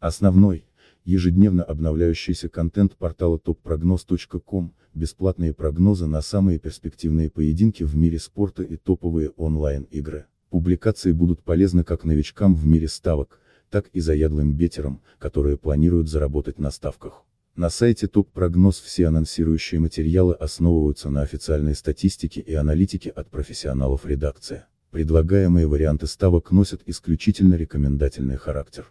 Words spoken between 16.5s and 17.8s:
на ставках. На